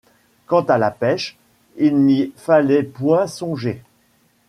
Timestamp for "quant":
0.47-0.63